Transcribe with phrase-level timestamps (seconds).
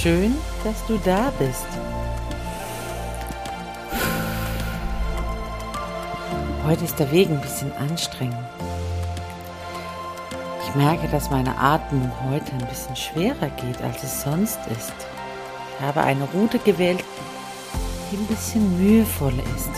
[0.00, 1.66] Schön, dass du da bist.
[6.64, 8.36] Heute ist der Weg ein bisschen anstrengend.
[10.62, 14.92] Ich merke, dass meine Atmung heute ein bisschen schwerer geht, als es sonst ist.
[15.80, 17.02] Ich habe eine Route gewählt,
[18.12, 19.70] die ein bisschen mühevoll ist.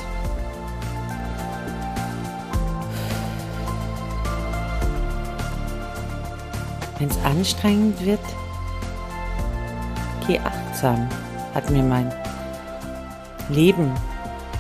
[6.98, 8.20] Wenn es anstrengend wird,
[10.80, 11.08] geh achtsam,
[11.54, 12.12] hat mir mein
[13.48, 13.92] Leben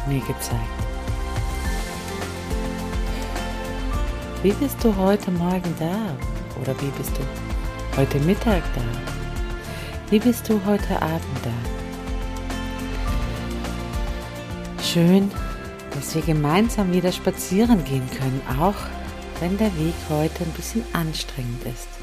[0.06, 0.60] mir gezeigt.
[4.42, 6.16] Wie bist du heute Morgen da?
[6.60, 7.22] Oder wie bist du
[7.98, 8.82] heute Mittag da?
[10.10, 11.50] Wie bist du heute Abend da?
[14.82, 15.30] Schön,
[15.94, 18.74] dass wir gemeinsam wieder spazieren gehen können, auch
[19.40, 21.99] wenn der Weg heute ein bisschen anstrengend ist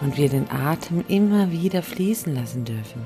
[0.00, 3.02] und wir den Atem immer wieder fließen lassen dürfen.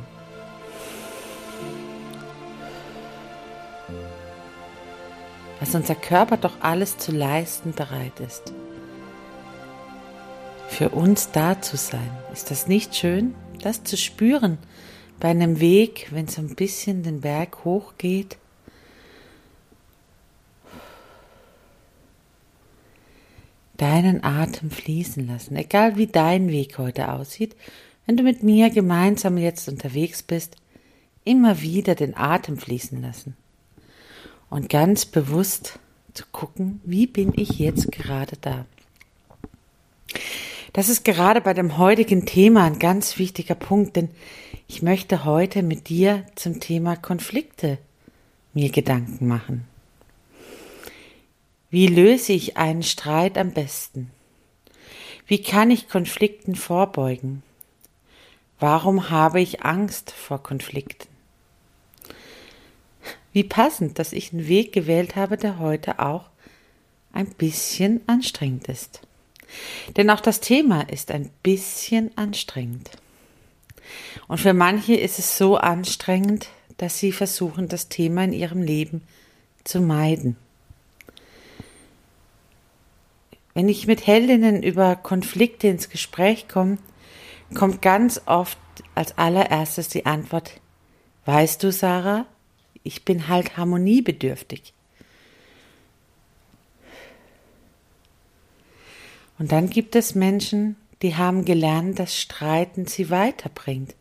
[5.60, 8.52] Was unser Körper doch alles zu leisten bereit ist.
[10.68, 12.10] Für uns da zu sein.
[12.32, 14.58] Ist das nicht schön, das zu spüren
[15.20, 18.38] bei einem Weg, wenn es ein bisschen den Berg hochgeht?
[23.82, 27.56] Deinen Atem fließen lassen, egal wie dein Weg heute aussieht,
[28.06, 30.56] wenn du mit mir gemeinsam jetzt unterwegs bist,
[31.24, 33.36] immer wieder den Atem fließen lassen
[34.50, 35.80] und ganz bewusst
[36.14, 38.66] zu gucken, wie bin ich jetzt gerade da.
[40.72, 44.10] Das ist gerade bei dem heutigen Thema ein ganz wichtiger Punkt, denn
[44.68, 47.78] ich möchte heute mit dir zum Thema Konflikte
[48.54, 49.71] mir Gedanken machen.
[51.72, 54.10] Wie löse ich einen Streit am besten?
[55.26, 57.42] Wie kann ich Konflikten vorbeugen?
[58.60, 61.08] Warum habe ich Angst vor Konflikten?
[63.32, 66.28] Wie passend, dass ich einen Weg gewählt habe, der heute auch
[67.14, 69.00] ein bisschen anstrengend ist.
[69.96, 72.90] Denn auch das Thema ist ein bisschen anstrengend.
[74.28, 79.00] Und für manche ist es so anstrengend, dass sie versuchen, das Thema in ihrem Leben
[79.64, 80.36] zu meiden.
[83.54, 86.78] Wenn ich mit Heldinnen über Konflikte ins Gespräch komme,
[87.54, 88.58] kommt ganz oft
[88.94, 90.60] als allererstes die Antwort,
[91.26, 92.26] weißt du, Sarah,
[92.82, 94.72] ich bin halt harmoniebedürftig.
[99.38, 103.94] Und dann gibt es Menschen, die haben gelernt, dass Streiten sie weiterbringt.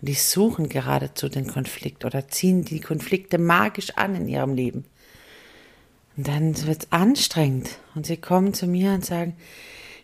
[0.00, 4.84] Und die suchen geradezu den Konflikt oder ziehen die Konflikte magisch an in ihrem Leben.
[6.16, 9.34] Und dann wird es anstrengend und sie kommen zu mir und sagen,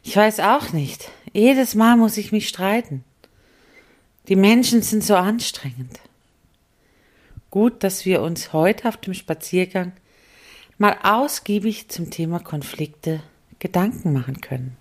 [0.03, 3.05] ich weiß auch nicht, jedes Mal muss ich mich streiten.
[4.29, 6.01] Die Menschen sind so anstrengend.
[7.51, 9.93] Gut, dass wir uns heute auf dem Spaziergang
[10.77, 13.23] mal ausgiebig zum Thema Konflikte
[13.59, 14.77] Gedanken machen können.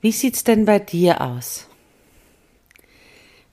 [0.00, 1.66] Wie sieht's denn bei dir aus?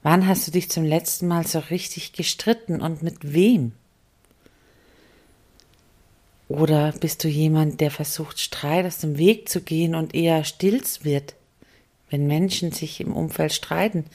[0.04, 3.72] Wann hast du dich zum letzten Mal so richtig gestritten und mit wem?
[6.48, 11.04] Oder bist du jemand, der versucht, Streit aus dem Weg zu gehen und eher stils
[11.04, 11.34] wird,
[12.10, 14.06] wenn Menschen sich im Umfeld streiten,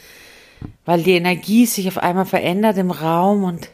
[0.85, 3.69] weil die Energie sich auf einmal verändert im Raum und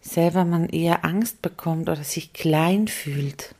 [0.00, 3.54] selber man eher Angst bekommt oder sich klein fühlt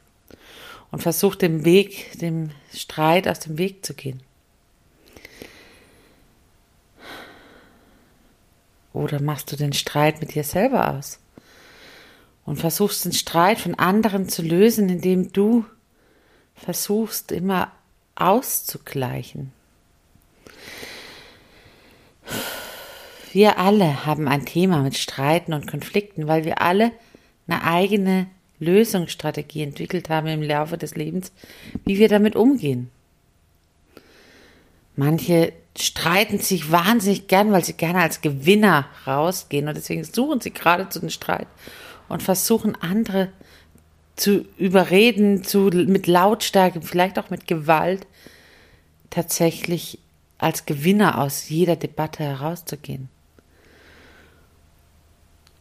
[0.91, 4.21] und versucht, dem Weg, dem Streit aus dem Weg zu gehen?
[8.93, 11.19] Oder machst du den Streit mit dir selber aus?
[12.45, 15.65] Und versuchst den Streit von anderen zu lösen, indem du
[16.55, 17.73] versuchst immer
[18.15, 19.53] auszugleichen.
[23.33, 26.93] Wir alle haben ein Thema mit Streiten und Konflikten, weil wir alle
[27.47, 28.27] eine eigene
[28.59, 31.33] Lösungsstrategie entwickelt haben im Laufe des Lebens,
[31.85, 32.91] wie wir damit umgehen.
[34.95, 40.53] Manche streiten sich wahnsinnig gern, weil sie gerne als Gewinner rausgehen und deswegen suchen sie
[40.53, 41.49] gerade zu den Streit
[42.13, 43.33] und versuchen andere
[44.17, 48.07] zu überreden, zu, mit Lautstärke, vielleicht auch mit Gewalt,
[49.11, 49.99] tatsächlich
[50.39, 53.09] als Gewinner aus jeder Debatte herauszugehen.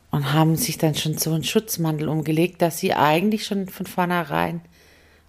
[0.10, 4.60] Und haben sich dann schon so einen Schutzmantel umgelegt, dass sie eigentlich schon von vornherein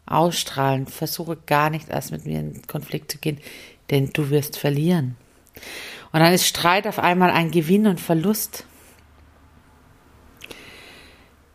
[0.07, 0.89] ausstrahlen.
[0.89, 3.39] Versuche gar nicht erst mit mir in Konflikt zu gehen,
[3.91, 5.17] denn du wirst verlieren.
[6.11, 8.67] Und dann ist Streit auf einmal ein Gewinn und Verlust.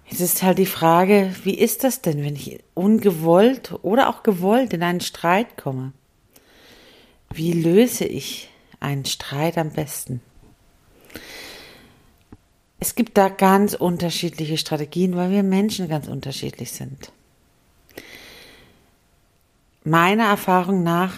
[0.10, 4.74] Jetzt ist halt die Frage, wie ist das denn, wenn ich ungewollt oder auch gewollt
[4.74, 5.92] in einen Streit komme?
[7.34, 8.50] Wie löse ich
[8.80, 10.22] einen Streit am besten?
[12.80, 17.12] Es gibt da ganz unterschiedliche Strategien, weil wir Menschen ganz unterschiedlich sind.
[19.84, 21.14] Meiner Erfahrung nach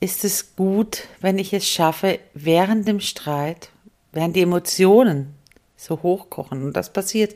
[0.00, 3.70] ist es gut, wenn ich es schaffe, während dem Streit,
[4.12, 5.35] während die Emotionen
[5.76, 6.62] so hochkochen.
[6.62, 7.34] Und das passiert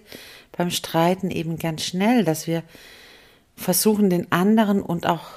[0.56, 2.62] beim Streiten eben ganz schnell, dass wir
[3.56, 5.28] versuchen, den anderen und auch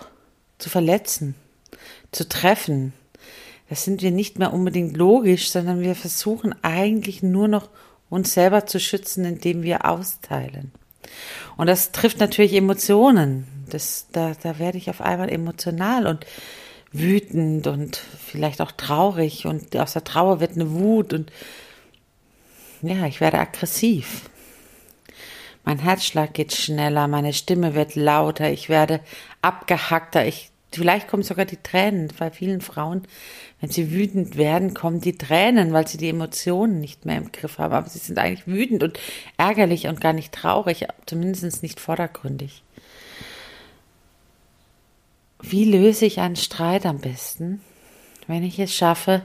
[0.57, 1.35] zu verletzen,
[2.11, 2.93] zu treffen.
[3.69, 7.69] Das sind wir nicht mehr unbedingt logisch, sondern wir versuchen eigentlich nur noch
[8.09, 10.71] uns selber zu schützen, indem wir austeilen.
[11.57, 13.47] Und das trifft natürlich Emotionen.
[13.69, 16.25] Das, da, da werde ich auf einmal emotional und
[16.91, 21.31] wütend und vielleicht auch traurig und aus der Trauer wird eine Wut und
[22.83, 24.29] ja, ich werde aggressiv.
[25.63, 28.99] Mein Herzschlag geht schneller, meine Stimme wird lauter, ich werde
[29.41, 32.11] abgehackter, ich, vielleicht kommen sogar die Tränen.
[32.19, 33.03] Bei vielen Frauen,
[33.61, 37.59] wenn sie wütend werden, kommen die Tränen, weil sie die Emotionen nicht mehr im Griff
[37.59, 37.73] haben.
[37.73, 38.99] Aber sie sind eigentlich wütend und
[39.37, 42.63] ärgerlich und gar nicht traurig, zumindest nicht vordergründig.
[45.39, 47.61] Wie löse ich einen Streit am besten,
[48.27, 49.21] wenn ich es schaffe,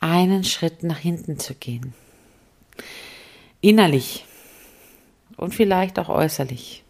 [0.00, 1.94] einen Schritt nach hinten zu gehen?
[3.60, 4.24] Innerlich
[5.36, 6.84] und vielleicht auch äußerlich.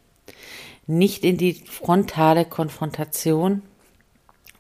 [0.87, 3.63] Nicht in die frontale Konfrontation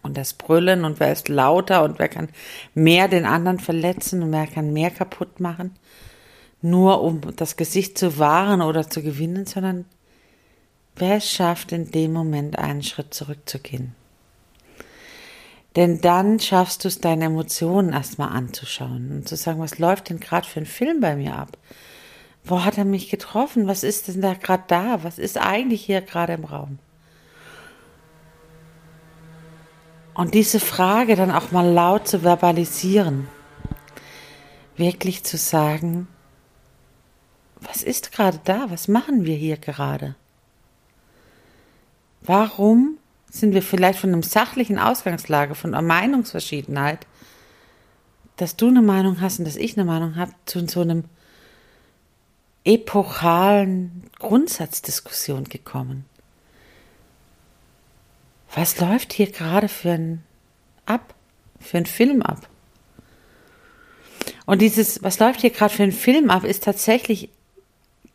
[0.02, 2.28] und das Brüllen und wer ist lauter und wer kann
[2.74, 5.74] mehr den anderen verletzen und wer kann mehr kaputt machen,
[6.60, 9.84] nur um das Gesicht zu wahren oder zu gewinnen, sondern
[10.96, 13.94] wer es schafft, in dem Moment einen Schritt zurückzugehen.
[15.78, 20.18] Denn dann schaffst du es, deine Emotionen erstmal anzuschauen und zu sagen, was läuft denn
[20.18, 21.56] gerade für ein Film bei mir ab?
[22.42, 23.68] Wo hat er mich getroffen?
[23.68, 25.04] Was ist denn da gerade da?
[25.04, 26.80] Was ist eigentlich hier gerade im Raum?
[30.14, 33.28] Und diese Frage dann auch mal laut zu verbalisieren.
[34.76, 36.08] Wirklich zu sagen,
[37.60, 38.68] was ist gerade da?
[38.68, 40.16] Was machen wir hier gerade?
[42.22, 42.98] Warum
[43.30, 47.06] sind wir vielleicht von einem sachlichen Ausgangslage, von einer Meinungsverschiedenheit,
[48.36, 51.04] dass du eine Meinung hast und dass ich eine Meinung habe, zu so einem
[52.64, 56.04] epochalen Grundsatzdiskussion gekommen.
[58.54, 60.22] Was läuft hier gerade für ein
[60.86, 61.14] ab,
[61.60, 62.48] für einen Film ab?
[64.46, 67.28] Und dieses, was läuft hier gerade für einen Film ab, ist tatsächlich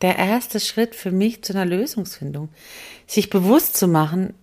[0.01, 2.49] der erste Schritt für mich zu einer Lösungsfindung.
[3.07, 4.33] Sich bewusst zu machen,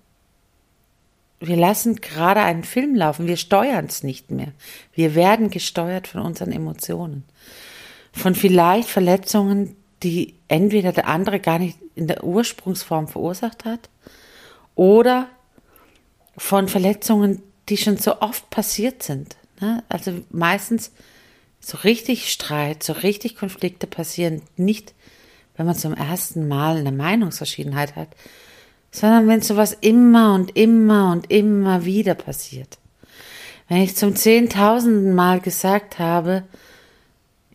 [1.40, 4.52] wir lassen gerade einen Film laufen, wir steuern es nicht mehr.
[4.92, 7.24] Wir werden gesteuert von unseren Emotionen.
[8.12, 13.88] Von vielleicht Verletzungen, die entweder der andere gar nicht in der Ursprungsform verursacht hat
[14.74, 15.28] oder
[16.36, 19.36] von Verletzungen, die schon so oft passiert sind.
[19.60, 19.82] Ne?
[19.88, 20.92] Also meistens
[21.60, 24.94] so richtig Streit, so richtig Konflikte passieren nicht,
[25.56, 28.08] wenn man zum ersten Mal eine Meinungsverschiedenheit hat,
[28.90, 32.78] sondern wenn sowas immer und immer und immer wieder passiert.
[33.68, 36.42] Wenn ich zum zehntausenden Mal gesagt habe,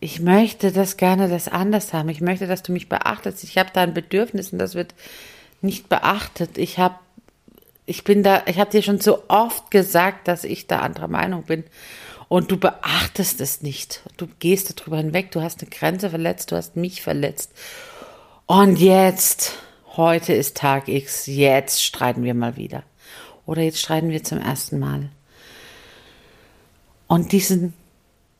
[0.00, 2.08] ich möchte das gerne das anders haben.
[2.08, 3.44] Ich möchte, dass du mich beachtest.
[3.44, 4.94] Ich habe da ein Bedürfnis und das wird
[5.62, 6.58] nicht beachtet.
[6.58, 6.96] Ich habe
[7.86, 11.44] ich bin da, ich habe dir schon so oft gesagt, dass ich da anderer Meinung
[11.44, 11.64] bin
[12.28, 14.02] und du beachtest es nicht.
[14.16, 17.52] Du gehst darüber hinweg, du hast eine Grenze verletzt, du hast mich verletzt.
[18.46, 19.54] Und jetzt,
[19.96, 22.82] heute ist Tag X, jetzt streiten wir mal wieder.
[23.46, 25.08] Oder jetzt streiten wir zum ersten Mal.
[27.06, 27.74] Und diesen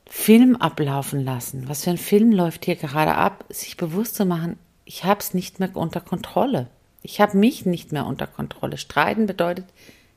[0.09, 1.67] Film ablaufen lassen.
[1.67, 3.45] Was für ein Film läuft hier gerade ab?
[3.49, 6.67] Sich bewusst zu machen, ich habe es nicht mehr unter Kontrolle.
[7.01, 8.77] Ich habe mich nicht mehr unter Kontrolle.
[8.77, 9.65] Streiten bedeutet,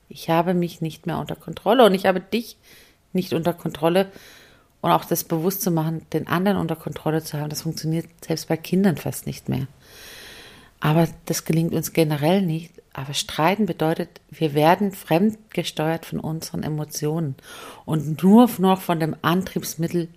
[0.09, 2.57] ich habe mich nicht mehr unter Kontrolle und ich habe dich
[3.13, 4.11] nicht unter Kontrolle.
[4.81, 8.49] Und auch das bewusst zu machen, den anderen unter Kontrolle zu haben, das funktioniert selbst
[8.49, 9.67] bei Kindern fast nicht mehr.
[10.81, 12.73] Aber das gelingt uns generell nicht.
[12.93, 17.37] Aber Streiten bedeutet, wir werden fremdgesteuert von unseren Emotionen
[17.85, 20.09] und nur noch von dem Antriebsmittel,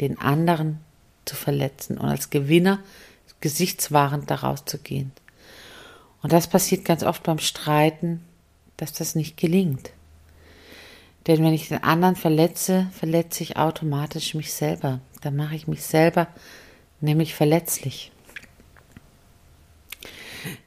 [0.00, 0.78] den anderen
[1.24, 2.78] zu verletzen und als Gewinner
[3.40, 5.12] gesichtswahrend daraus zu gehen.
[6.22, 8.22] Und das passiert ganz oft beim Streiten,
[8.76, 9.90] dass das nicht gelingt.
[11.26, 15.00] Denn wenn ich den anderen verletze, verletze ich automatisch mich selber.
[15.20, 16.28] Dann mache ich mich selber
[17.00, 18.11] nämlich verletzlich.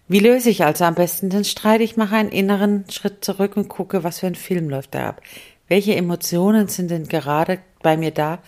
[0.07, 1.81] Wie löse ich also am besten den Streit?
[1.81, 5.21] Ich mache einen inneren Schritt zurück und gucke, was für ein Film läuft da ab.
[5.67, 8.39] Welche Emotionen sind denn gerade bei mir da?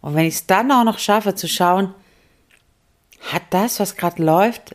[0.00, 1.92] Und wenn ich es dann auch noch schaffe zu schauen,
[3.20, 4.74] hat das, was gerade läuft,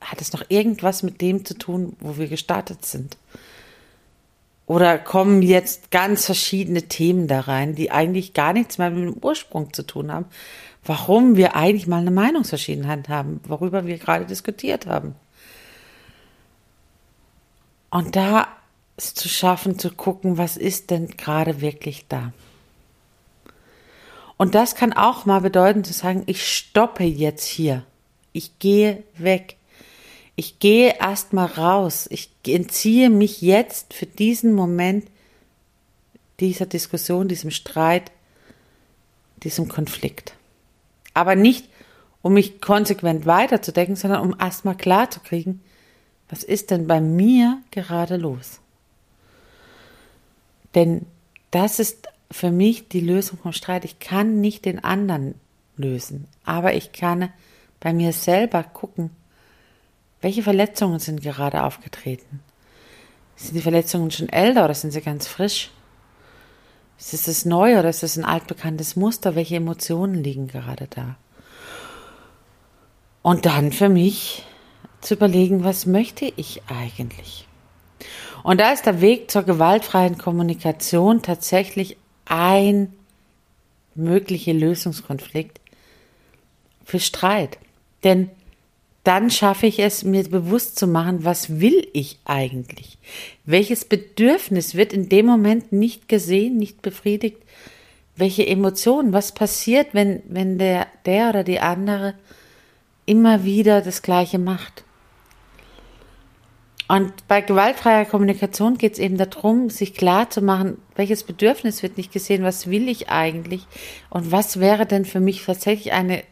[0.00, 3.18] hat es noch irgendwas mit dem zu tun, wo wir gestartet sind?
[4.64, 9.22] Oder kommen jetzt ganz verschiedene Themen da rein, die eigentlich gar nichts mehr mit dem
[9.22, 10.26] Ursprung zu tun haben,
[10.84, 15.16] warum wir eigentlich mal eine Meinungsverschiedenheit haben, worüber wir gerade diskutiert haben.
[17.90, 18.48] Und da
[18.96, 22.32] es zu schaffen, zu gucken, was ist denn gerade wirklich da.
[24.36, 27.84] Und das kann auch mal bedeuten zu sagen, ich stoppe jetzt hier.
[28.32, 29.56] Ich gehe weg.
[30.36, 32.06] Ich gehe erstmal raus.
[32.10, 35.06] Ich entziehe mich jetzt für diesen Moment
[36.38, 38.10] dieser Diskussion, diesem Streit,
[39.42, 40.34] diesem Konflikt.
[41.12, 41.68] Aber nicht,
[42.22, 45.62] um mich konsequent weiterzudenken, sondern um erstmal klar zu kriegen,
[46.30, 48.60] was ist denn bei mir gerade los?
[50.74, 51.04] Denn
[51.50, 53.84] das ist für mich die Lösung vom Streit.
[53.84, 55.34] Ich kann nicht den anderen
[55.76, 57.30] lösen, aber ich kann
[57.80, 59.10] bei mir selber gucken,
[60.20, 62.40] welche Verletzungen sind gerade aufgetreten?
[63.36, 65.70] Sind die Verletzungen schon älter oder sind sie ganz frisch?
[66.98, 69.34] Ist es neu oder ist es ein altbekanntes Muster?
[69.34, 71.16] Welche Emotionen liegen gerade da?
[73.22, 74.44] Und dann für mich
[75.00, 77.46] zu überlegen, was möchte ich eigentlich?
[78.42, 82.92] Und da ist der Weg zur gewaltfreien Kommunikation tatsächlich ein
[83.94, 85.60] möglicher Lösungskonflikt
[86.84, 87.58] für Streit.
[88.04, 88.30] Denn
[89.04, 92.98] dann schaffe ich es, mir bewusst zu machen, was will ich eigentlich?
[93.44, 97.38] Welches Bedürfnis wird in dem Moment nicht gesehen, nicht befriedigt?
[98.16, 99.12] Welche Emotionen?
[99.12, 102.14] Was passiert, wenn, wenn der, der oder die andere
[103.06, 104.84] immer wieder das Gleiche macht?
[106.90, 111.96] Und bei gewaltfreier Kommunikation geht es eben darum, sich klar zu machen, welches Bedürfnis wird
[111.96, 113.68] nicht gesehen, was will ich eigentlich
[114.08, 116.24] und was wäre denn für mich tatsächlich eine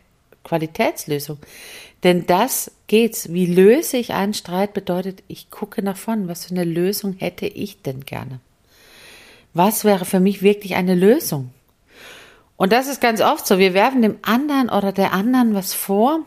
[0.43, 1.39] Qualitätslösung.
[2.03, 3.33] Denn das geht's.
[3.33, 6.27] Wie löse ich einen Streit bedeutet, ich gucke nach vorn.
[6.27, 8.41] Was für eine Lösung hätte ich denn gerne?
[9.55, 11.53] Was wäre für mich wirklich eine Lösung?
[12.57, 13.61] Und das ist ganz oft so.
[13.61, 16.27] Wir werfen dem anderen oder der anderen was vor,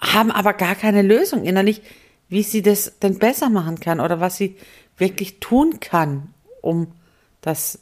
[0.00, 1.82] haben aber gar keine Lösung innerlich,
[2.30, 4.56] wie sie das denn besser machen kann oder was sie
[4.96, 6.32] wirklich tun kann,
[6.62, 6.92] um
[7.42, 7.80] das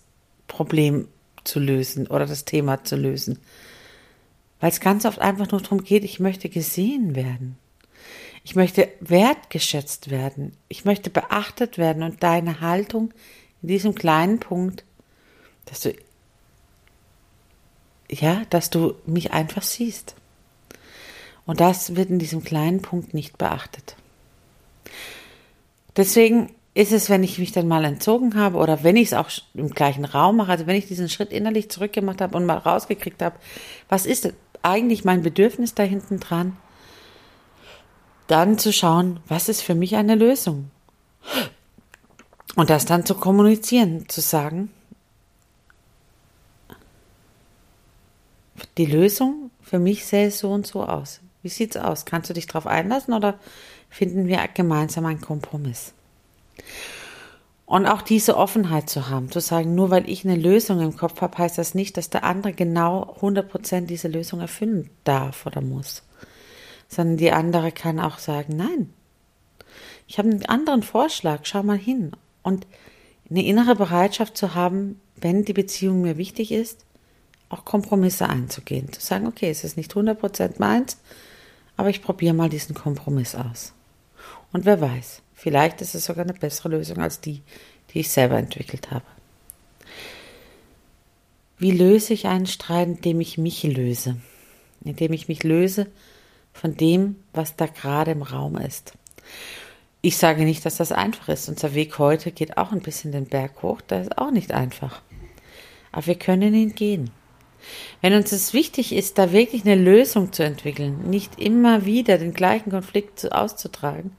[0.49, 1.07] Problem
[1.45, 3.39] zu lösen oder das Thema zu lösen.
[4.61, 7.57] Weil es ganz oft einfach nur darum geht, ich möchte gesehen werden.
[8.43, 10.57] Ich möchte wertgeschätzt werden.
[10.69, 13.13] Ich möchte beachtet werden und deine Haltung
[13.61, 14.85] in diesem kleinen Punkt,
[15.67, 15.93] dass du,
[18.11, 20.15] ja, dass du mich einfach siehst.
[21.45, 23.98] Und das wird in diesem kleinen Punkt nicht beachtet.
[25.99, 29.29] Deswegen ist es, wenn ich mich dann mal entzogen habe oder wenn ich es auch
[29.55, 33.21] im gleichen Raum mache, also wenn ich diesen Schritt innerlich zurückgemacht habe und mal rausgekriegt
[33.21, 33.35] habe,
[33.89, 36.57] was ist eigentlich mein Bedürfnis da hinten dran,
[38.29, 40.71] dann zu schauen, was ist für mich eine Lösung.
[42.55, 44.71] Und das dann zu kommunizieren, zu sagen,
[48.77, 51.21] die Lösung für mich sähe so und so aus.
[51.43, 52.05] Wie sieht's aus?
[52.05, 53.39] Kannst du dich darauf einlassen oder
[53.89, 55.93] finden wir gemeinsam einen Kompromiss?
[57.67, 61.21] Und auch diese Offenheit zu haben, zu sagen, nur weil ich eine Lösung im Kopf
[61.21, 66.03] habe, heißt das nicht, dass der andere genau 100% diese Lösung erfüllen darf oder muss.
[66.89, 68.95] Sondern die andere kann auch sagen, nein,
[70.07, 72.13] ich habe einen anderen Vorschlag, schau mal hin.
[72.43, 72.67] Und
[73.29, 76.87] eine innere Bereitschaft zu haben, wenn die Beziehung mir wichtig ist,
[77.51, 78.91] auch Kompromisse einzugehen.
[78.93, 80.99] Zu sagen, okay, es ist nicht 100% meins,
[81.77, 83.75] aber ich probiere mal diesen Kompromiss aus.
[84.53, 87.43] Und wer weiß, Vielleicht ist es sogar eine bessere Lösung als die,
[87.91, 89.05] die ich selber entwickelt habe.
[91.59, 94.17] Wie löse ich einen Streit, indem ich mich löse?
[94.83, 95.87] Indem ich mich löse
[96.53, 98.95] von dem, was da gerade im Raum ist.
[100.03, 101.49] Ich sage nicht, dass das einfach ist.
[101.49, 103.81] Unser Weg heute geht auch ein bisschen den Berg hoch.
[103.87, 105.03] Das ist auch nicht einfach.
[105.93, 107.11] Aber wir können ihn gehen.
[108.01, 112.33] Wenn uns es wichtig ist, da wirklich eine Lösung zu entwickeln, nicht immer wieder den
[112.33, 114.13] gleichen Konflikt auszutragen,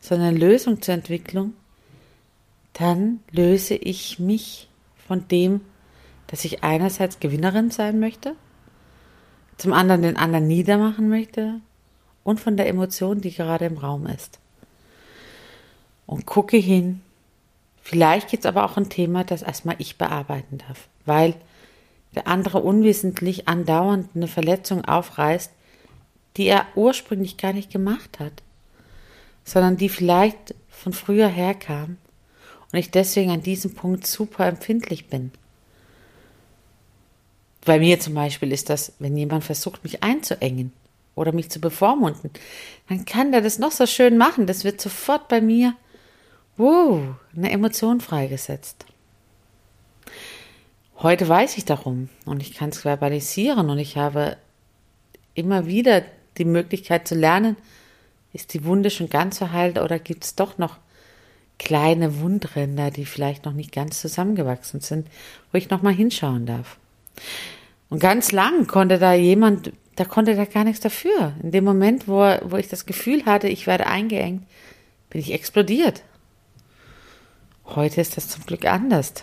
[0.00, 1.54] sondern eine Lösung zur Entwicklung,
[2.72, 4.68] dann löse ich mich
[5.06, 5.60] von dem,
[6.28, 8.36] dass ich einerseits Gewinnerin sein möchte,
[9.56, 11.60] zum anderen den anderen niedermachen möchte
[12.22, 14.38] und von der Emotion, die gerade im Raum ist.
[16.06, 17.00] Und gucke hin.
[17.82, 21.34] Vielleicht gibt es aber auch ein Thema, das erstmal ich bearbeiten darf, weil
[22.14, 25.52] der andere unwissentlich andauernd eine Verletzung aufreißt,
[26.36, 28.42] die er ursprünglich gar nicht gemacht hat,
[29.44, 31.96] sondern die vielleicht von früher herkam
[32.72, 35.32] und ich deswegen an diesem Punkt super empfindlich bin.
[37.64, 40.72] Bei mir zum Beispiel ist das, wenn jemand versucht, mich einzuengen
[41.14, 42.30] oder mich zu bevormunden,
[42.88, 44.46] dann kann der das noch so schön machen.
[44.46, 45.74] Das wird sofort bei mir,
[46.56, 47.00] wow,
[47.36, 48.86] eine Emotion freigesetzt.
[51.00, 54.36] Heute weiß ich darum und ich kann es verbalisieren und ich habe
[55.34, 56.02] immer wieder
[56.38, 57.56] die Möglichkeit zu lernen,
[58.32, 60.78] ist die Wunde schon ganz verheilt oder gibt es doch noch
[61.56, 65.06] kleine Wundränder, die vielleicht noch nicht ganz zusammengewachsen sind,
[65.52, 66.78] wo ich noch mal hinschauen darf.
[67.90, 71.32] Und ganz lang konnte da jemand, da konnte da gar nichts dafür.
[71.44, 74.42] In dem Moment, wo, wo ich das Gefühl hatte, ich werde eingeengt,
[75.10, 76.02] bin ich explodiert.
[77.66, 79.14] Heute ist das zum Glück anders.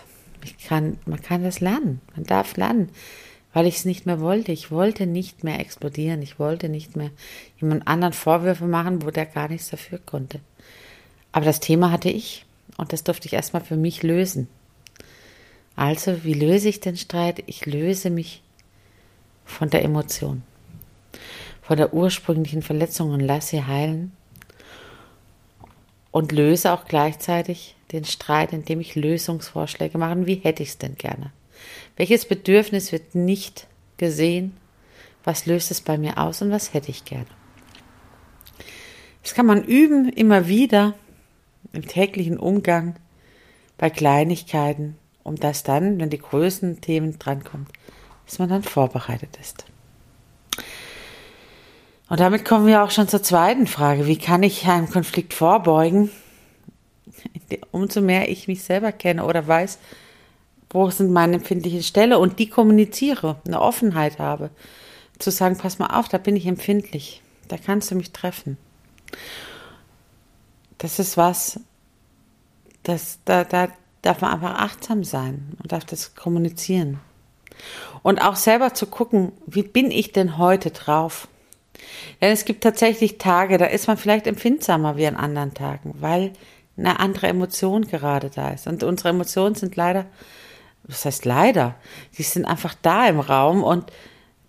[0.46, 2.00] Ich kann, man kann das lernen.
[2.14, 2.90] Man darf lernen,
[3.52, 4.52] weil ich es nicht mehr wollte.
[4.52, 6.22] Ich wollte nicht mehr explodieren.
[6.22, 7.10] Ich wollte nicht mehr
[7.60, 10.40] jemand anderen Vorwürfe machen, wo der gar nichts dafür konnte.
[11.32, 14.48] Aber das Thema hatte ich und das durfte ich erstmal für mich lösen.
[15.74, 17.42] Also, wie löse ich den Streit?
[17.46, 18.42] Ich löse mich
[19.44, 20.42] von der Emotion,
[21.60, 24.12] von der ursprünglichen Verletzung und lasse sie heilen
[26.12, 30.26] und löse auch gleichzeitig den Streit, indem ich Lösungsvorschläge mache.
[30.26, 31.32] Wie hätte ich es denn gerne?
[31.96, 34.56] Welches Bedürfnis wird nicht gesehen?
[35.24, 37.26] Was löst es bei mir aus und was hätte ich gerne?
[39.22, 40.94] Das kann man üben, immer wieder
[41.72, 42.96] im täglichen Umgang,
[43.78, 47.66] bei Kleinigkeiten, um das dann, wenn die größten Themen drankommen,
[48.24, 49.64] dass man dann vorbereitet ist.
[52.08, 54.06] Und damit kommen wir auch schon zur zweiten Frage.
[54.06, 56.10] Wie kann ich einem Konflikt vorbeugen?
[57.70, 59.78] Umso mehr ich mich selber kenne oder weiß,
[60.70, 64.50] wo sind meine empfindlichen Stellen und die kommuniziere, eine Offenheit habe,
[65.18, 68.58] zu sagen, pass mal auf, da bin ich empfindlich, da kannst du mich treffen.
[70.78, 71.60] Das ist was,
[72.82, 73.68] das, da, da
[74.02, 77.00] darf man einfach achtsam sein und darf das kommunizieren.
[78.02, 81.28] Und auch selber zu gucken, wie bin ich denn heute drauf?
[82.20, 86.32] Denn es gibt tatsächlich Tage, da ist man vielleicht empfindsamer wie an anderen Tagen, weil
[86.76, 88.66] eine andere Emotion gerade da ist.
[88.66, 90.06] Und unsere Emotionen sind leider,
[90.84, 91.74] was heißt leider,
[92.18, 93.90] die sind einfach da im Raum und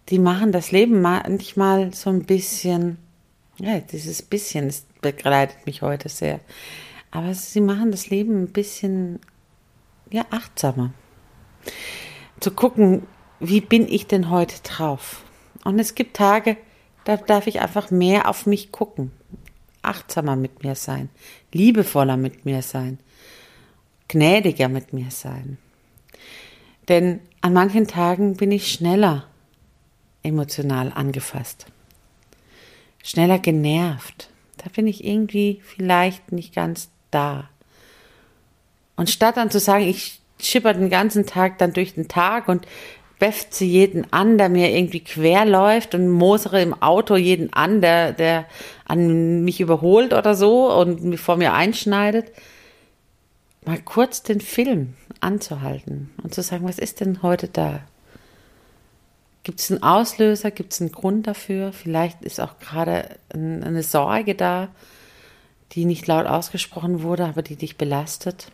[0.10, 2.98] die machen das Leben manchmal so ein bisschen,
[3.60, 6.40] ja, dieses bisschen, begleitet mich heute sehr.
[7.12, 9.20] Aber sie machen das Leben ein bisschen,
[10.12, 10.94] ja, achtsamer
[12.40, 13.08] zu gucken,
[13.40, 15.24] wie bin ich denn heute drauf?
[15.64, 16.58] Und es gibt Tage,
[17.04, 19.12] da darf ich einfach mehr auf mich gucken,
[19.88, 21.10] achtsamer mit mir sein,
[21.52, 23.00] liebevoller mit mir sein,
[24.08, 25.58] gnädiger mit mir sein.
[26.88, 29.28] Denn an manchen Tagen bin ich schneller
[30.24, 31.68] emotional angefasst,
[33.04, 34.30] schneller genervt.
[34.58, 37.50] Da bin ich irgendwie vielleicht nicht ganz da.
[38.96, 42.68] Und statt dann zu sagen, ich schipper den ganzen Tag dann durch den Tag und
[43.20, 47.82] befft sie jeden an, der mir irgendwie quer läuft und mosere im Auto jeden an,
[47.82, 48.46] der, der
[48.86, 52.32] an mich überholt oder so und vor mir einschneidet.
[53.66, 57.82] Mal kurz den Film anzuhalten und zu sagen, was ist denn heute da?
[59.44, 60.52] Gibt es einen Auslöser?
[60.52, 61.72] Gibt es einen Grund dafür?
[61.72, 64.68] Vielleicht ist auch gerade eine Sorge da,
[65.72, 68.52] die nicht laut ausgesprochen wurde, aber die dich belastet.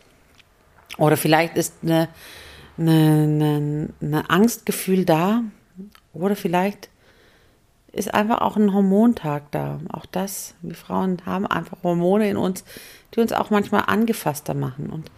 [0.96, 2.08] Oder vielleicht ist eine,
[2.76, 5.42] eine Angstgefühl da.
[6.12, 6.88] Oder vielleicht
[7.92, 9.80] ist einfach auch ein Hormontag da.
[9.92, 12.64] Auch das, wir Frauen haben einfach Hormone in uns,
[13.14, 14.90] die uns auch manchmal angefasster machen.
[14.90, 15.10] Und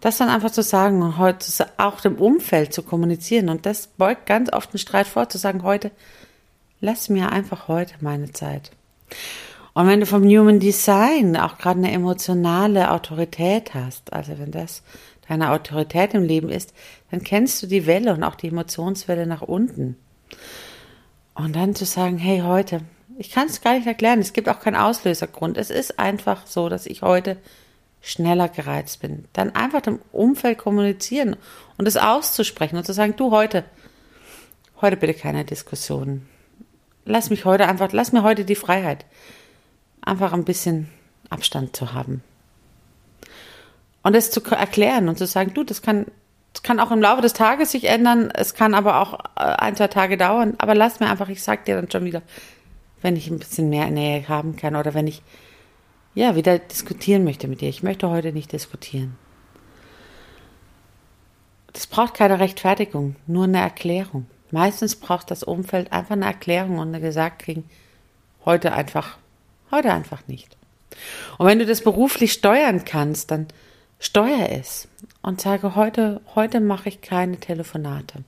[0.00, 3.48] das dann einfach zu sagen und heute auch dem Umfeld zu kommunizieren.
[3.48, 5.92] Und das beugt ganz oft einen Streit vor, zu sagen, heute,
[6.80, 8.72] lass mir einfach heute meine Zeit.
[9.74, 14.82] Und wenn du vom Human Design auch gerade eine emotionale Autorität hast, also wenn das
[15.28, 16.74] deine Autorität im Leben ist,
[17.10, 19.96] dann kennst du die Welle und auch die Emotionswelle nach unten.
[21.34, 22.82] Und dann zu sagen, hey, heute,
[23.18, 24.20] Ich kann es gar nicht erklären.
[24.20, 25.56] Es gibt auch keinen Auslösergrund.
[25.58, 27.36] Es ist einfach so, dass ich heute
[28.00, 29.26] schneller gereizt bin.
[29.32, 31.36] Dann einfach dem Umfeld kommunizieren
[31.78, 33.64] und es auszusprechen und zu sagen, du heute,
[34.80, 36.28] heute bitte keine Diskussionen.
[37.04, 39.04] Lass mich heute einfach, lass mir heute die Freiheit,
[40.00, 40.88] einfach ein bisschen
[41.30, 42.22] Abstand zu haben.
[44.02, 46.06] Und es zu erklären und zu sagen, du, das kann,
[46.52, 49.76] das kann auch im Laufe des Tages sich ändern, es kann aber auch äh, ein,
[49.76, 52.22] zwei Tage dauern, aber lass mir einfach, ich sag dir dann schon wieder,
[53.00, 55.22] wenn ich ein bisschen mehr Nähe haben kann oder wenn ich
[56.14, 57.68] ja wieder diskutieren möchte mit dir.
[57.68, 59.16] Ich möchte heute nicht diskutieren.
[61.72, 64.26] Das braucht keine Rechtfertigung, nur eine Erklärung.
[64.50, 67.64] Meistens braucht das Umfeld einfach eine Erklärung und eine gesagt kriegen,
[68.44, 69.16] heute einfach,
[69.70, 70.56] heute einfach nicht.
[71.38, 73.46] Und wenn du das beruflich steuern kannst, dann
[74.02, 74.88] steuer es
[75.22, 78.24] und sage, heute, heute mache ich keine Telefonate.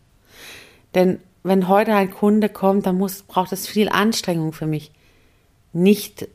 [0.95, 4.93] Denn wenn heute ein Kunde kommt, dann muss, braucht es viel Anstrengung für mich,
[5.73, 6.29] nicht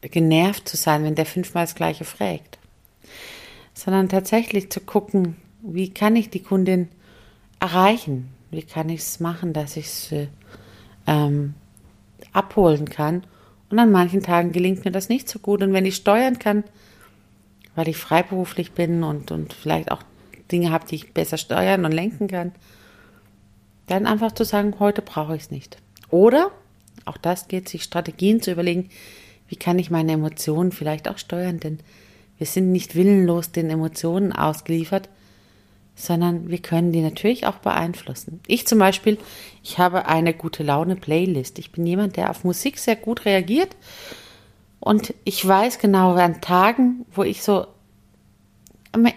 [0.00, 2.58] genervt zu sein, wenn der fünfmal das Gleiche fragt,
[3.72, 6.88] sondern tatsächlich zu gucken, wie kann ich die Kundin
[7.60, 8.30] erreichen?
[8.50, 10.14] Wie kann ich es machen, dass ich es
[11.06, 11.54] ähm,
[12.32, 13.24] abholen kann?
[13.70, 15.62] Und an manchen Tagen gelingt mir das nicht so gut.
[15.62, 16.64] Und wenn ich steuern kann,
[17.76, 20.02] weil ich freiberuflich bin und, und vielleicht auch
[20.50, 22.52] Dinge habe, die ich besser steuern und lenken kann,
[23.86, 25.76] dann einfach zu sagen, heute brauche ich es nicht.
[26.10, 26.50] Oder,
[27.04, 28.88] auch das geht, sich Strategien zu überlegen,
[29.48, 31.78] wie kann ich meine Emotionen vielleicht auch steuern, denn
[32.38, 35.08] wir sind nicht willenlos den Emotionen ausgeliefert,
[35.94, 38.40] sondern wir können die natürlich auch beeinflussen.
[38.46, 39.18] Ich zum Beispiel,
[39.62, 41.58] ich habe eine gute Laune Playlist.
[41.58, 43.74] Ich bin jemand, der auf Musik sehr gut reagiert
[44.86, 47.66] und ich weiß genau an Tagen, wo ich so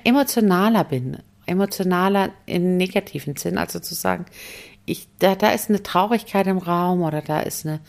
[0.03, 4.25] emotionaler bin, emotionaler im negativen Sinn, also zu sagen,
[4.88, 7.82] ich, da, da ist eine Traurigkeit im Raum oder da ist eine,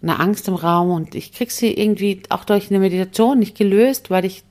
[0.00, 4.08] eine Angst im Raum und ich kriege sie irgendwie auch durch eine Meditation nicht gelöst,
[4.08, 4.42] weil ich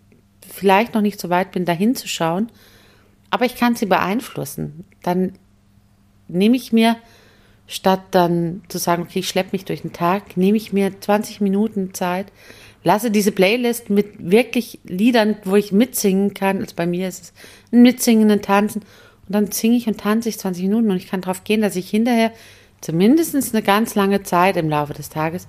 [0.47, 2.51] vielleicht noch nicht so weit bin, da hinzuschauen.
[3.31, 4.85] Aber ich kann sie beeinflussen.
[5.01, 5.33] Dann
[6.27, 6.97] nehme ich mir,
[7.67, 11.41] statt dann zu sagen, okay, ich schleppe mich durch den Tag, nehme ich mir 20
[11.41, 12.27] Minuten Zeit,
[12.83, 16.59] lasse diese Playlist mit wirklich Liedern, wo ich mitsingen kann.
[16.59, 17.33] Also bei mir ist es
[17.71, 18.81] ein Mitsingen, ein Tanzen.
[19.27, 21.77] Und dann singe ich und tanze ich 20 Minuten und ich kann darauf gehen, dass
[21.77, 22.33] ich hinterher
[22.81, 25.47] zumindest eine ganz lange Zeit im Laufe des Tages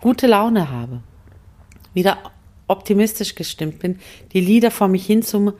[0.00, 1.02] gute Laune habe.
[1.92, 2.18] Wieder
[2.68, 3.98] optimistisch gestimmt bin,
[4.32, 5.54] die Lieder vor mich hinsumme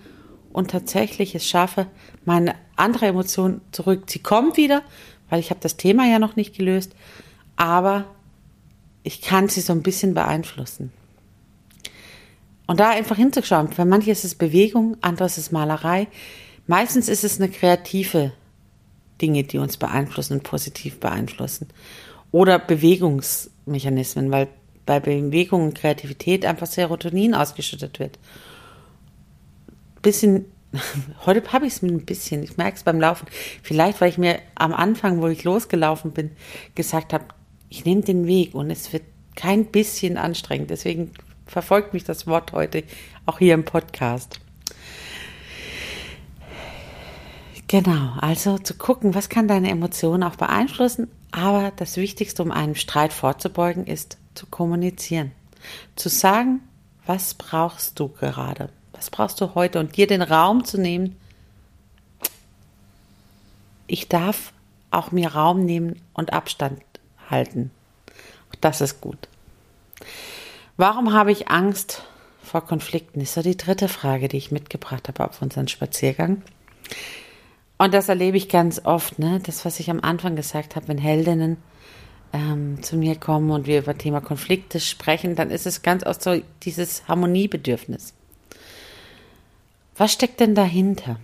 [0.52, 1.88] und tatsächlich es schaffe,
[2.24, 4.04] meine andere Emotion zurück.
[4.06, 4.82] Sie kommt wieder,
[5.30, 6.92] weil ich habe das Thema ja noch nicht gelöst,
[7.56, 8.04] aber
[9.02, 10.92] ich kann sie so ein bisschen beeinflussen.
[12.66, 13.72] Und da einfach hinzuschauen.
[13.72, 16.06] Für manche ist es Bewegung, anderes ist Malerei.
[16.66, 18.32] Meistens ist es eine kreative
[19.20, 21.68] Dinge, die uns beeinflussen und positiv beeinflussen.
[22.30, 24.48] Oder Bewegungsmechanismen, weil
[24.86, 28.18] bei Bewegung und Kreativität einfach Serotonin ausgeschüttet wird.
[30.02, 30.44] Bisschen,
[31.26, 33.26] heute habe ich es mit ein bisschen, ich merke es beim Laufen.
[33.62, 36.30] Vielleicht, weil ich mir am Anfang, wo ich losgelaufen bin,
[36.74, 37.24] gesagt habe,
[37.68, 39.04] ich nehme den Weg und es wird
[39.36, 40.70] kein bisschen anstrengend.
[40.70, 41.12] Deswegen
[41.46, 42.84] verfolgt mich das Wort heute
[43.26, 44.40] auch hier im Podcast.
[47.68, 51.08] Genau, also zu gucken, was kann deine Emotionen auch beeinflussen.
[51.30, 55.30] Aber das Wichtigste, um einem Streit vorzubeugen, ist zu kommunizieren.
[55.94, 56.60] Zu sagen,
[57.06, 58.70] was brauchst du gerade?
[59.00, 59.80] Was brauchst du heute?
[59.80, 61.16] Und dir den Raum zu nehmen.
[63.86, 64.52] Ich darf
[64.90, 66.82] auch mir Raum nehmen und Abstand
[67.30, 67.70] halten.
[68.60, 69.28] Das ist gut.
[70.76, 72.02] Warum habe ich Angst
[72.42, 73.22] vor Konflikten?
[73.22, 76.42] Ist so die dritte Frage, die ich mitgebracht habe auf unseren Spaziergang.
[77.78, 79.40] Und das erlebe ich ganz oft, ne?
[79.46, 81.56] Das, was ich am Anfang gesagt habe, wenn Heldinnen
[82.34, 86.22] ähm, zu mir kommen und wir über Thema Konflikte sprechen, dann ist es ganz oft
[86.22, 88.12] so dieses Harmoniebedürfnis.
[90.00, 91.20] Was steckt denn dahinter?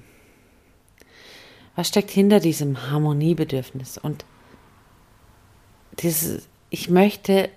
[1.76, 3.96] Was steckt hinter diesem Harmoniebedürfnis?
[3.96, 4.26] Und
[6.00, 7.48] dieses, ich möchte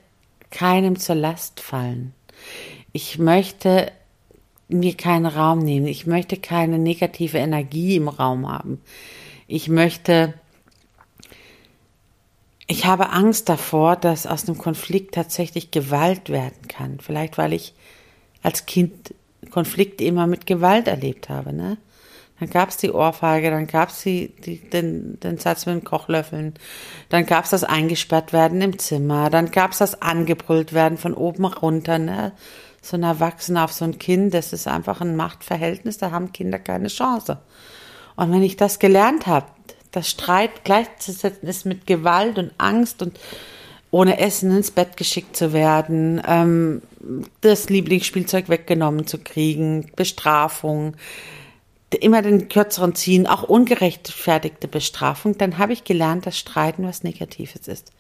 [0.50, 2.14] keinem zur Last fallen.
[2.94, 3.92] Ich möchte
[4.70, 5.88] mir keinen Raum nehmen.
[5.88, 8.80] Ich möchte keine negative Energie im Raum haben.
[9.46, 10.36] Ich möchte,
[12.66, 17.02] ich habe Angst davor, dass aus einem Konflikt tatsächlich Gewalt werden kann.
[17.02, 17.74] Vielleicht, weil ich
[18.42, 19.14] als Kind
[19.52, 21.54] Konflikte immer mit Gewalt erlebt habe.
[21.54, 21.78] Ne?
[22.39, 26.54] Dann gab es die Ohrfeige, dann gab es den, den Satz mit den Kochlöffeln,
[27.10, 31.13] dann gab es das eingesperrt werden im Zimmer, dann gab es das angebrüllt werden von
[31.13, 31.99] oben runter.
[31.99, 32.32] Ne?
[32.82, 36.60] So ein Erwachsener auf so ein Kind, das ist einfach ein Machtverhältnis, da haben Kinder
[36.60, 37.39] keine Chance.
[38.15, 39.47] Und wenn ich das gelernt habe,
[39.91, 43.19] dass Streit gleichzusetzen ist mit Gewalt und Angst und
[43.91, 46.82] ohne Essen ins Bett geschickt zu werden, ähm,
[47.42, 50.96] das Lieblingsspielzeug weggenommen zu kriegen, Bestrafung,
[52.00, 57.68] immer den kürzeren ziehen, auch ungerechtfertigte Bestrafung, dann habe ich gelernt, dass Streiten was Negatives
[57.68, 57.92] ist.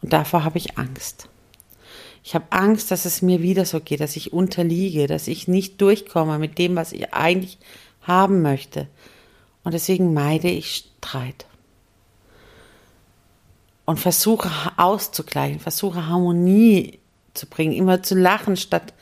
[0.00, 1.28] Und davor habe ich Angst.
[2.24, 5.80] Ich habe Angst, dass es mir wieder so geht, dass ich unterliege, dass ich nicht
[5.80, 7.58] durchkomme mit dem, was ich eigentlich
[8.02, 8.88] haben möchte.
[9.64, 11.46] Und deswegen meide ich Streit.
[13.84, 16.98] Und versuche auszugleichen, versuche Harmonie
[17.38, 18.92] zu bringen, immer zu lachen, statt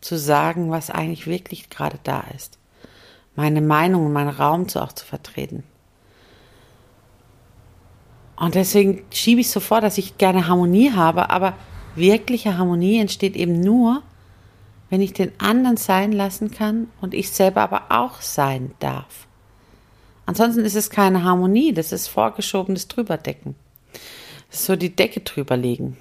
[0.00, 2.58] zu sagen, was eigentlich wirklich gerade da ist.
[3.36, 5.64] Meine Meinung und meinen Raum zu auch zu vertreten.
[8.36, 11.54] Und deswegen schiebe ich so vor, dass ich gerne Harmonie habe, aber
[11.94, 14.02] wirkliche Harmonie entsteht eben nur,
[14.90, 19.26] wenn ich den anderen sein lassen kann und ich selber aber auch sein darf.
[20.26, 23.54] Ansonsten ist es keine Harmonie, das ist vorgeschobenes Drüberdecken.
[24.50, 25.96] Das ist so die Decke drüberlegen.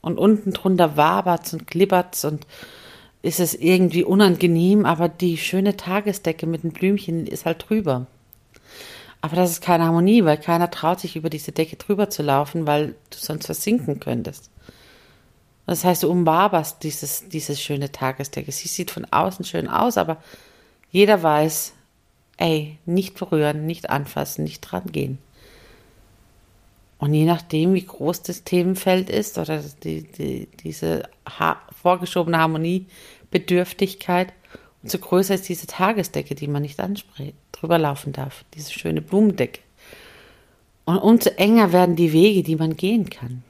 [0.00, 2.46] Und unten drunter wabert's und glibbert's und
[3.22, 8.06] ist es irgendwie unangenehm, aber die schöne Tagesdecke mit den Blümchen ist halt drüber.
[9.20, 12.66] Aber das ist keine Harmonie, weil keiner traut sich über diese Decke drüber zu laufen,
[12.66, 14.50] weil du sonst versinken könntest.
[15.66, 18.50] Das heißt, du umwaberst dieses, dieses schöne Tagesdecke.
[18.50, 20.16] Sie sieht von außen schön aus, aber
[20.90, 21.74] jeder weiß,
[22.38, 25.18] ey, nicht berühren, nicht anfassen, nicht dran gehen.
[27.00, 34.34] Und je nachdem, wie groß das Themenfeld ist oder die, die, diese ha vorgeschobene Harmoniebedürftigkeit,
[34.82, 39.60] umso größer ist diese Tagesdecke, die man nicht anspricht, drüber laufen darf, diese schöne Blumendecke.
[40.84, 43.44] Und umso enger werden die Wege, die man gehen kann.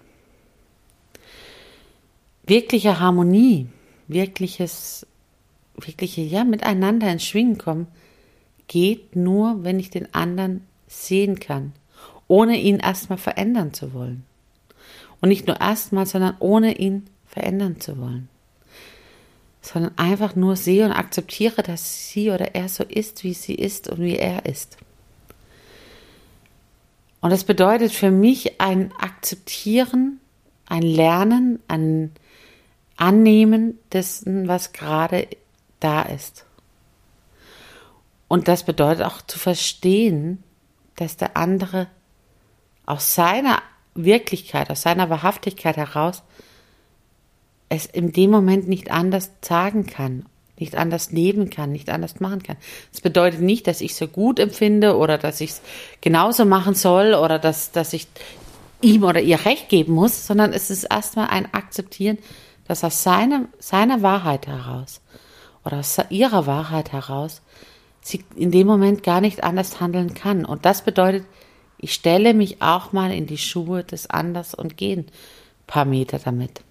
[2.47, 3.67] Wirkliche Harmonie,
[4.07, 5.09] wirkliches,
[5.75, 7.89] wirkliche, ja, miteinander ins Schwingen kommen,
[8.69, 11.73] geht nur, wenn ich den anderen sehen kann,
[12.31, 14.25] ohne ihn erstmal verändern zu wollen.
[15.21, 18.29] Und nicht nur erstmal, sondern ohne ihn verändern zu wollen.
[19.61, 23.89] Sondern einfach nur sehe und akzeptiere, dass sie oder er so ist, wie sie ist
[23.89, 24.79] und wie er ist.
[27.21, 30.21] Und das bedeutet für mich ein Akzeptieren,
[30.67, 32.13] ein Lernen, ein
[32.97, 35.27] Annehmen dessen, was gerade
[35.81, 36.47] da ist.
[38.29, 40.45] Und das bedeutet auch zu verstehen,
[40.95, 41.89] dass der andere
[42.91, 43.63] aus seiner
[43.95, 46.23] Wirklichkeit, aus seiner Wahrhaftigkeit heraus
[47.69, 50.27] es in dem Moment nicht anders sagen kann,
[50.59, 52.57] nicht anders leben kann, nicht anders machen kann.
[52.91, 55.63] Das bedeutet nicht, dass ich so gut empfinde oder dass ich es
[56.01, 58.09] genauso machen soll oder dass, dass ich
[58.83, 62.19] ihm oder ihr Recht geben muss, sondern es ist erstmal ein Akzeptieren,
[62.67, 65.01] dass aus seiner, seiner Wahrheit heraus
[65.65, 67.41] oder aus ihrer Wahrheit heraus
[68.01, 70.45] sie in dem Moment gar nicht anders handeln kann.
[70.45, 71.25] Und das bedeutet,
[71.81, 75.07] ich stelle mich auch mal in die Schuhe des Anders und gehe ein
[75.67, 76.63] paar Meter damit.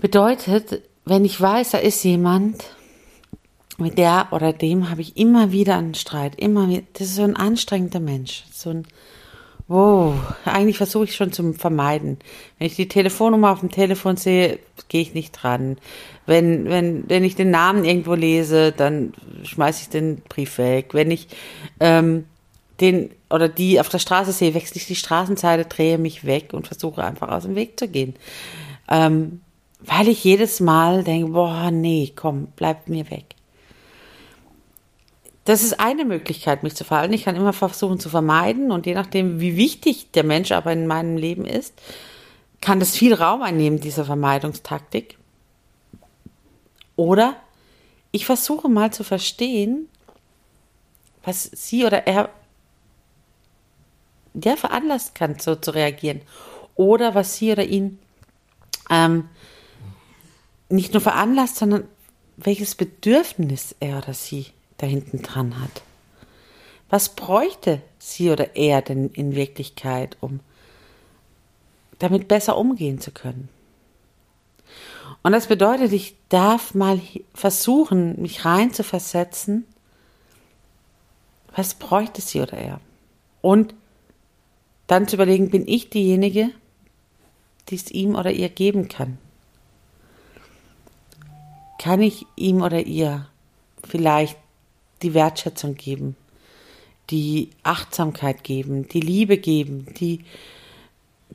[0.00, 2.64] Bedeutet, wenn ich weiß, da ist jemand,
[3.78, 7.22] mit der oder dem habe ich immer wieder einen Streit, immer wieder, das ist so
[7.22, 8.86] ein anstrengender Mensch, so ein,
[9.66, 12.18] wow, eigentlich versuche ich schon zu vermeiden.
[12.58, 15.78] Wenn ich die Telefonnummer auf dem Telefon sehe, gehe ich nicht dran.
[16.26, 20.90] Wenn, wenn, wenn ich den Namen irgendwo lese, dann schmeiße ich den Brief weg.
[20.92, 21.28] Wenn ich
[21.80, 22.26] ähm,
[22.80, 26.66] den oder die auf der Straße sehe, wechsle ich die Straßenseite, drehe mich weg und
[26.66, 28.14] versuche einfach aus dem Weg zu gehen.
[28.88, 29.40] Ähm,
[29.80, 33.34] weil ich jedes Mal denke, boah, nee, komm, bleib mir weg.
[35.44, 37.14] Das ist eine Möglichkeit, mich zu verhalten.
[37.14, 40.86] Ich kann immer versuchen zu vermeiden und je nachdem, wie wichtig der Mensch aber in
[40.86, 41.74] meinem Leben ist,
[42.60, 45.18] kann das viel Raum einnehmen, diese Vermeidungstaktik.
[46.94, 47.34] Oder
[48.12, 49.88] ich versuche mal zu verstehen,
[51.24, 52.30] was sie oder er
[54.34, 56.20] der veranlasst kann, so zu reagieren.
[56.74, 57.98] Oder was sie oder ihn
[58.90, 59.28] ähm,
[60.68, 61.84] nicht nur veranlasst, sondern
[62.36, 64.46] welches Bedürfnis er oder sie
[64.78, 65.82] da hinten dran hat.
[66.88, 70.40] Was bräuchte sie oder er denn in Wirklichkeit, um
[71.98, 73.48] damit besser umgehen zu können?
[75.22, 77.00] Und das bedeutet, ich darf mal
[77.34, 79.64] versuchen, mich rein zu versetzen,
[81.54, 82.80] was bräuchte sie oder er?
[83.40, 83.74] Und
[84.86, 86.50] dann zu überlegen, bin ich diejenige,
[87.68, 89.18] die es ihm oder ihr geben kann?
[91.78, 93.26] Kann ich ihm oder ihr
[93.84, 94.36] vielleicht
[95.02, 96.16] die Wertschätzung geben,
[97.10, 100.24] die Achtsamkeit geben, die Liebe geben, die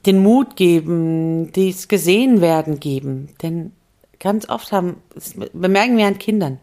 [0.06, 3.30] den Mut geben, das gesehen werden geben.
[3.42, 3.74] Denn
[4.20, 4.98] ganz oft haben,
[5.54, 6.60] bemerken wir an Kindern,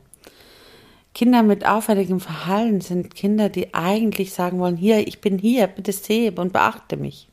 [1.15, 5.93] Kinder mit auffälligem Verhalten sind Kinder, die eigentlich sagen wollen, hier, ich bin hier, bitte
[5.93, 7.29] sehe und beachte mich.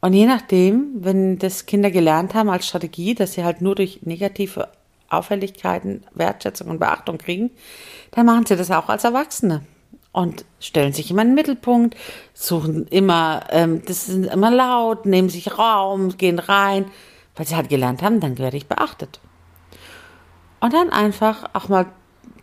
[0.00, 4.00] Und je nachdem, wenn das Kinder gelernt haben als Strategie, dass sie halt nur durch
[4.02, 4.68] negative
[5.08, 7.50] Auffälligkeiten Wertschätzung und Beachtung kriegen,
[8.10, 9.62] dann machen sie das auch als Erwachsene
[10.12, 11.96] und stellen sich immer in den Mittelpunkt,
[12.34, 16.86] suchen immer, ähm, das sind immer laut, nehmen sich Raum, gehen rein,
[17.36, 19.20] weil sie halt gelernt haben, dann werde ich beachtet.
[20.58, 21.86] Und dann einfach auch mal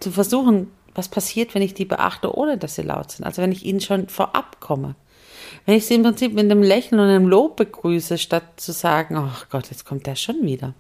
[0.03, 3.25] zu versuchen, was passiert, wenn ich die beachte, ohne dass sie laut sind.
[3.25, 4.95] Also wenn ich ihnen schon vorab komme.
[5.65, 9.17] Wenn ich sie im Prinzip mit einem Lächeln und einem Lob begrüße, statt zu sagen,
[9.17, 10.73] oh Gott, jetzt kommt der schon wieder.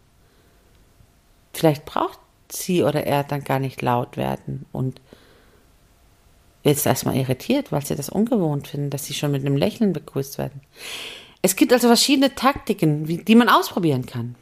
[1.53, 2.19] Vielleicht braucht
[2.51, 5.01] sie oder er dann gar nicht laut werden und
[6.63, 10.37] jetzt erstmal irritiert, weil sie das ungewohnt finden, dass sie schon mit einem Lächeln begrüßt
[10.37, 10.61] werden.
[11.41, 14.35] Es gibt also verschiedene Taktiken, die man ausprobieren kann.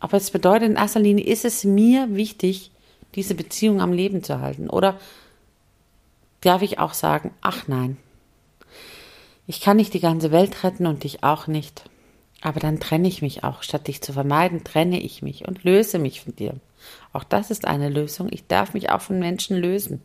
[0.00, 2.72] Aber es bedeutet in erster Linie, ist es mir wichtig,
[3.14, 4.68] diese Beziehung am Leben zu halten?
[4.68, 4.98] Oder
[6.40, 7.96] darf ich auch sagen, ach nein,
[9.46, 11.84] ich kann nicht die ganze Welt retten und dich auch nicht.
[12.40, 13.62] Aber dann trenne ich mich auch.
[13.62, 16.54] Statt dich zu vermeiden, trenne ich mich und löse mich von dir.
[17.12, 18.28] Auch das ist eine Lösung.
[18.30, 20.02] Ich darf mich auch von Menschen lösen,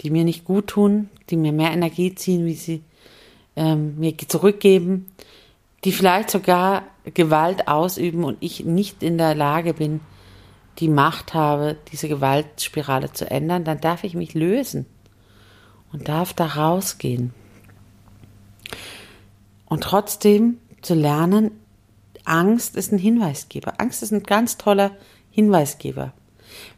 [0.00, 2.82] die mir nicht gut tun, die mir mehr Energie ziehen, wie sie
[3.54, 5.12] ähm, mir zurückgeben,
[5.84, 10.00] die vielleicht sogar Gewalt ausüben und ich nicht in der Lage bin,
[10.80, 14.86] die Macht habe, diese Gewaltspirale zu ändern, dann darf ich mich lösen
[15.92, 17.34] und darf da rausgehen.
[19.66, 21.52] Und trotzdem zu lernen,
[22.24, 23.74] Angst ist ein Hinweisgeber.
[23.78, 24.92] Angst ist ein ganz toller
[25.30, 26.12] Hinweisgeber.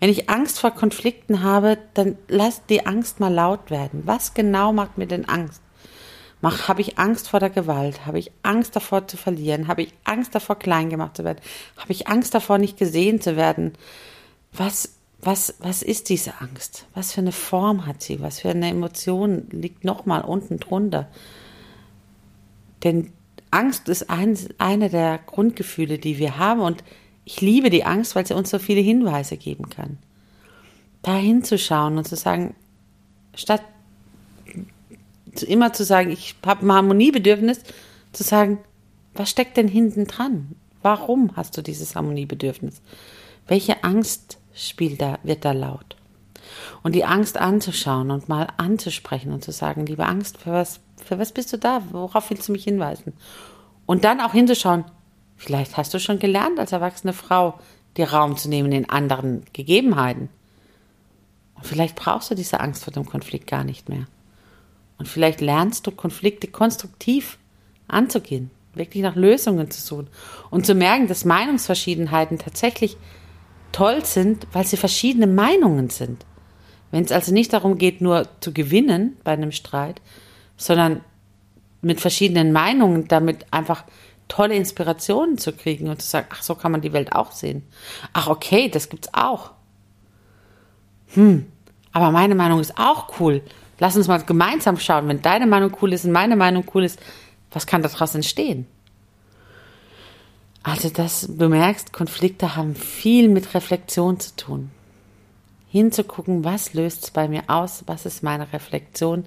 [0.01, 4.03] Wenn ich Angst vor Konflikten habe, dann lass die Angst mal laut werden.
[4.05, 5.62] Was genau macht mir denn Angst?
[6.42, 8.05] Habe ich Angst vor der Gewalt?
[8.05, 9.68] Habe ich Angst davor zu verlieren?
[9.68, 11.40] Habe ich Angst davor, klein gemacht zu werden?
[11.76, 13.74] Habe ich Angst davor, nicht gesehen zu werden?
[14.52, 16.87] Was, was, was ist diese Angst?
[16.94, 18.20] Was für eine Form hat sie?
[18.20, 21.09] Was für eine Emotion liegt nochmal unten drunter?
[22.83, 23.12] Denn
[23.52, 26.83] Angst ist ein, eine der Grundgefühle, die wir haben und
[27.24, 29.98] ich liebe die Angst, weil sie uns so viele Hinweise geben kann.
[31.02, 32.57] Da hinzuschauen und zu sagen,
[33.35, 33.62] statt
[35.40, 37.61] immer zu sagen, ich habe ein Harmoniebedürfnis,
[38.12, 38.59] zu sagen,
[39.14, 40.55] was steckt denn hinten dran?
[40.83, 42.83] Warum hast du dieses Harmoniebedürfnis?
[43.47, 45.97] Welche Angst spielt da, wird da laut?
[46.83, 51.18] Und die Angst anzuschauen und mal anzusprechen und zu sagen, liebe Angst, für was, für
[51.18, 51.83] was bist du da?
[51.90, 53.12] Worauf willst du mich hinweisen?
[53.87, 54.85] Und dann auch hinzuschauen,
[55.37, 57.59] vielleicht hast du schon gelernt als erwachsene Frau,
[57.97, 60.29] dir Raum zu nehmen in anderen Gegebenheiten.
[61.55, 64.07] Und vielleicht brauchst du diese Angst vor dem Konflikt gar nicht mehr.
[64.98, 67.38] Und vielleicht lernst du Konflikte konstruktiv
[67.88, 70.09] anzugehen, wirklich nach Lösungen zu suchen
[70.50, 72.96] und zu merken, dass Meinungsverschiedenheiten tatsächlich
[73.72, 76.24] toll sind, weil sie verschiedene Meinungen sind.
[76.90, 80.00] Wenn es also nicht darum geht, nur zu gewinnen bei einem Streit,
[80.57, 81.00] sondern
[81.81, 83.85] mit verschiedenen Meinungen damit einfach
[84.28, 87.66] tolle Inspirationen zu kriegen und zu sagen, ach, so kann man die Welt auch sehen.
[88.12, 89.50] Ach, okay, das gibt's auch.
[91.14, 91.46] Hm,
[91.92, 93.42] aber meine Meinung ist auch cool.
[93.78, 97.00] Lass uns mal gemeinsam schauen, wenn deine Meinung cool ist und meine Meinung cool ist,
[97.50, 98.66] was kann daraus entstehen?
[100.62, 104.70] Also, dass du merkst, Konflikte haben viel mit Reflexion zu tun.
[105.68, 109.24] Hinzugucken, was löst es bei mir aus, was ist meine Reflexion,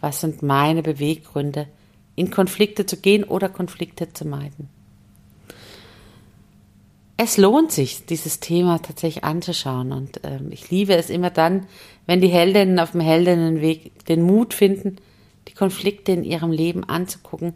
[0.00, 1.68] was sind meine Beweggründe,
[2.16, 4.68] in Konflikte zu gehen oder Konflikte zu meiden.
[7.16, 11.66] Es lohnt sich, dieses Thema tatsächlich anzuschauen und ähm, ich liebe es immer dann,
[12.06, 14.96] wenn die Heldinnen auf dem Heldinnenweg den Mut finden,
[15.48, 17.54] die Konflikte in ihrem Leben anzugucken,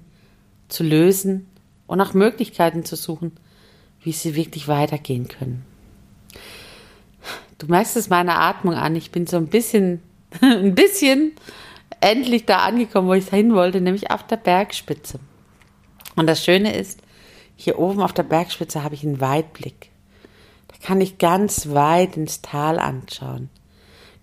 [0.68, 1.46] zu lösen
[1.86, 3.32] und nach Möglichkeiten zu suchen,
[4.02, 5.64] wie sie wirklich weitergehen können.
[7.58, 8.94] Du merkst es meiner Atmung an.
[8.94, 10.00] Ich bin so ein bisschen,
[10.40, 11.32] ein bisschen
[12.00, 15.18] endlich da angekommen, wo ich hin wollte, nämlich auf der Bergspitze.
[16.14, 17.00] Und das Schöne ist,
[17.56, 19.90] hier oben auf der Bergspitze habe ich einen Weitblick.
[20.68, 23.50] Da kann ich ganz weit ins Tal anschauen.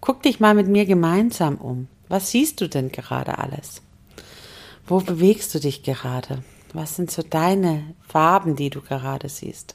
[0.05, 1.87] Guck dich mal mit mir gemeinsam um.
[2.09, 3.81] Was siehst du denn gerade alles?
[4.85, 6.43] Wo bewegst du dich gerade?
[6.73, 9.73] Was sind so deine Farben, die du gerade siehst?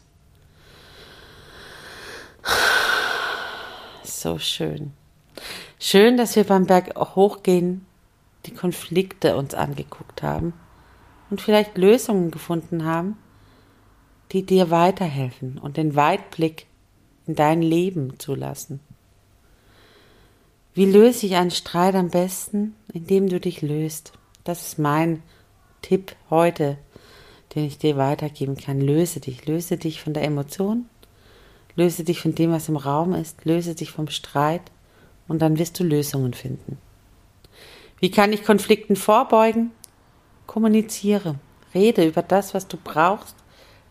[4.05, 4.93] So schön.
[5.81, 7.85] Schön, dass wir beim Berg hochgehen,
[8.47, 10.53] die Konflikte uns angeguckt haben
[11.31, 13.17] und vielleicht Lösungen gefunden haben,
[14.31, 16.67] die dir weiterhelfen und den Weitblick
[17.27, 18.79] in dein Leben zulassen.
[20.73, 22.75] Wie löse ich einen Streit am besten?
[22.93, 24.13] Indem du dich löst.
[24.45, 25.23] Das ist mein
[25.83, 26.79] Tipp heute,
[27.55, 28.81] den ich dir weitergeben kann.
[28.81, 29.47] Löse dich.
[29.47, 30.87] Löse dich von der Emotion.
[31.75, 33.45] Löse dich von dem, was im Raum ist.
[33.45, 34.63] Löse dich vom Streit.
[35.27, 36.79] Und dann wirst du Lösungen finden.
[37.99, 39.73] Wie kann ich Konflikten vorbeugen?
[40.47, 41.37] Kommuniziere.
[41.75, 43.37] Rede über das, was du brauchst,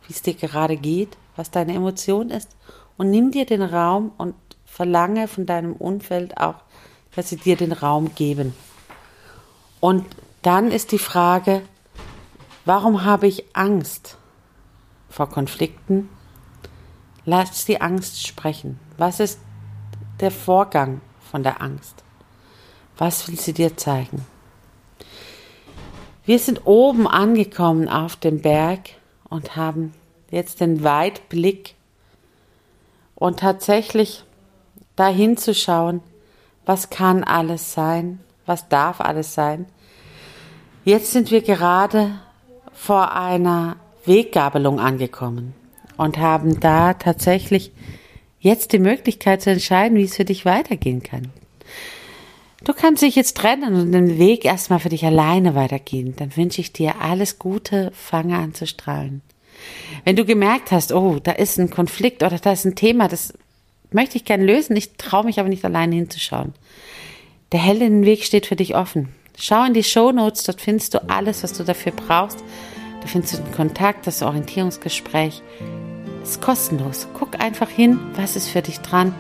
[0.08, 2.50] wie es dir gerade geht, was deine Emotion ist
[2.98, 6.56] und nimm dir den Raum und verlange von deinem Umfeld auch,
[7.16, 8.54] dass sie dir den Raum geben.
[9.80, 10.06] Und
[10.42, 11.62] dann ist die Frage,
[12.66, 14.18] warum habe ich Angst
[15.10, 16.10] vor Konflikten?
[17.26, 18.80] Lass die Angst sprechen.
[18.98, 19.40] Was ist
[20.20, 21.02] der Vorgang
[21.32, 22.04] von der Angst?
[22.98, 24.26] Was will sie dir zeigen?
[26.26, 28.90] Wir sind oben angekommen auf dem Berg
[29.30, 29.94] und haben
[30.32, 31.76] jetzt den Weitblick
[33.16, 34.24] und tatsächlich
[34.96, 36.02] dahin zu schauen,
[36.70, 39.66] was kann alles sein, was darf alles sein.
[40.86, 42.12] Jetzt sind wir gerade
[42.72, 45.56] vor einer Weggabelung angekommen
[45.98, 47.72] und haben da tatsächlich
[48.40, 51.30] jetzt die Möglichkeit zu entscheiden, wie es für dich weitergehen kann.
[52.64, 56.16] Du kannst dich jetzt trennen und den Weg erstmal für dich alleine weitergehen.
[56.18, 59.24] Dann wünsche ich dir alles Gute, fange an zu strahlen.
[60.06, 63.34] Wenn du gemerkt hast, oh, da ist ein Konflikt oder da ist ein Thema, das
[63.92, 66.54] möchte ich gern lösen, ich traue mich aber nicht alleine hinzuschauen.
[67.52, 69.10] Der helle Weg steht für dich offen.
[69.38, 72.44] Schau in die Show Notes, dort findest du alles, was du dafür brauchst.
[73.02, 75.42] Da findest du den Kontakt, das Orientierungsgespräch.
[76.22, 77.08] Ist kostenlos.
[77.18, 79.16] Guck einfach hin, was ist für dich dran.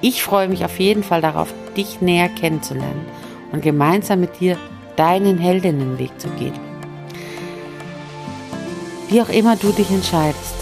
[0.00, 3.04] Ich freue mich auf jeden Fall darauf, dich näher kennenzulernen
[3.52, 4.56] und gemeinsam mit dir
[4.96, 6.58] deinen Heldinnenweg zu gehen.
[9.08, 10.54] Wie auch immer du dich entscheidest.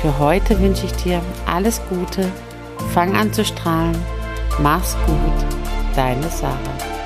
[0.00, 2.30] Für heute wünsche ich dir alles Gute,
[2.92, 3.96] fang an zu strahlen,
[4.60, 5.46] mach's gut,
[5.94, 6.99] deine Sarah.